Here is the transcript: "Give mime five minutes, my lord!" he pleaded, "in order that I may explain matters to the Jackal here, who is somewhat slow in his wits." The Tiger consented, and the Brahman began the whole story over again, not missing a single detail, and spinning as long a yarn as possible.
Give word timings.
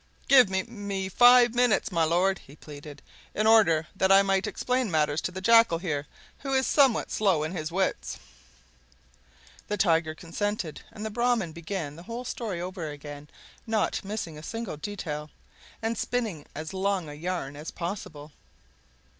"Give 0.27 0.49
mime 0.49 1.11
five 1.11 1.53
minutes, 1.53 1.91
my 1.91 2.03
lord!" 2.03 2.39
he 2.39 2.55
pleaded, 2.55 3.03
"in 3.35 3.45
order 3.45 3.85
that 3.95 4.11
I 4.11 4.23
may 4.23 4.39
explain 4.39 4.89
matters 4.89 5.21
to 5.21 5.31
the 5.31 5.41
Jackal 5.41 5.77
here, 5.77 6.07
who 6.39 6.55
is 6.55 6.65
somewhat 6.65 7.11
slow 7.11 7.43
in 7.43 7.51
his 7.51 7.71
wits." 7.71 8.17
The 9.67 9.77
Tiger 9.77 10.15
consented, 10.15 10.81
and 10.91 11.05
the 11.05 11.11
Brahman 11.11 11.51
began 11.51 11.97
the 11.97 12.01
whole 12.09 12.25
story 12.25 12.59
over 12.59 12.89
again, 12.89 13.29
not 13.67 14.03
missing 14.03 14.39
a 14.39 14.41
single 14.41 14.77
detail, 14.77 15.29
and 15.83 15.95
spinning 15.95 16.47
as 16.55 16.73
long 16.73 17.07
a 17.07 17.13
yarn 17.13 17.55
as 17.55 17.69
possible. 17.69 18.31